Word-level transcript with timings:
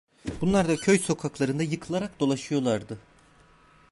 Bunlar 0.41 0.67
da 0.67 0.75
köy 0.75 0.99
sokaklarında 0.99 1.63
yıkılarak 1.63 2.19
dolaşıyorlardı. 2.19 2.97